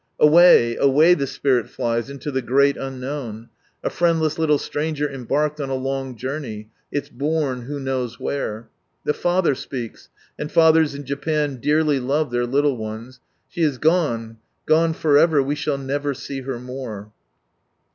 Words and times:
Away, 0.19 0.75
away 0.77 1.13
the 1.13 1.27
spirit 1.27 1.69
flies, 1.69 2.09
into 2.09 2.31
the 2.31 2.41
great 2.41 2.75
unknown, 2.75 3.49
a 3.83 3.91
friendless 3.91 4.39
liltle 4.39 4.59
stranger 4.59 5.07
embarked 5.07 5.61
on 5.61 5.69
a 5.69 5.75
long 5.75 6.15
journey, 6.17 6.71
its 6.91 7.07
bourn 7.07 7.61
who 7.65 7.79
knows 7.79 8.19
where? 8.19 8.67
The 9.03 9.13
father 9.13 9.53
speaks^and 9.53 10.49
fathers 10.49 10.95
in 10.95 11.03
Japan 11.05 11.57
dearly 11.57 11.99
love 11.99 12.31
their 12.31 12.47
little 12.47 12.77
ones 12.77 13.19
—"She 13.47 13.61
is 13.61 13.77
gone, 13.77 14.37
gone 14.65 14.93
for 14.95 15.19
ever, 15.19 15.39
we 15.43 15.53
sfiall 15.53 15.79
never 15.79 16.15
see 16.15 16.41
her 16.41 16.59
more." 16.59 17.11